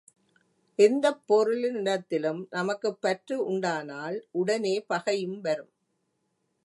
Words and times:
எந்தப் 0.79 1.21
பொருளினிடத்திலும் 1.29 2.47
நமக்குப் 2.49 3.01
பற்று 3.01 3.45
உண்டானால் 3.45 4.17
உடனே 4.31 4.85
பகையும் 4.87 5.39
வரும். 5.41 5.71